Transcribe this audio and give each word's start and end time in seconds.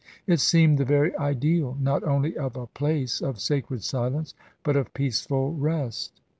It 0.25 0.39
seemed 0.39 0.79
the 0.79 0.83
very 0.83 1.15
ideal, 1.17 1.77
not 1.79 2.03
only 2.03 2.35
of 2.35 2.55
a 2.55 2.65
place 2.65 3.21
of 3.21 3.39
sacred 3.39 3.83
silence, 3.83 4.33
but 4.63 4.75
of 4.75 4.95
peaceful 4.95 5.53
rest. 5.53 6.21